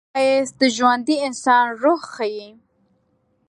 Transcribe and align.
ښایست 0.13 0.53
د 0.61 0.63
ژوندي 0.77 1.15
انسان 1.27 1.65
روح 1.81 2.01
ښيي 2.13 2.47